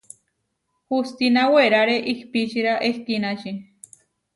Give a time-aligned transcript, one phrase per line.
[0.93, 3.59] Hustína weráre ihpičira ehkínači.